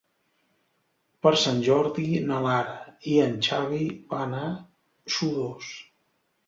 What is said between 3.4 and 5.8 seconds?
Xavi van a Xodos.